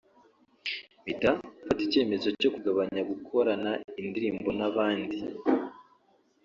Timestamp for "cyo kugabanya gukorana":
2.39-3.71